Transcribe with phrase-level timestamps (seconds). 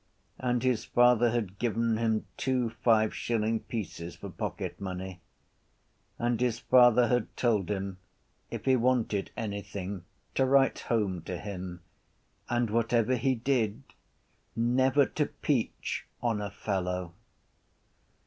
[0.39, 5.21] And his father had given him two five shilling pieces for pocket money.
[6.17, 7.99] And his father had told him
[8.49, 10.03] if he wanted anything
[10.33, 11.81] to write home to him
[12.49, 13.83] and, whatever he did,
[14.55, 17.13] never to peach on a fellow.